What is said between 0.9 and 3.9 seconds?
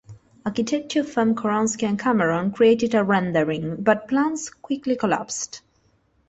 firm Koronski and Cameron created a rendering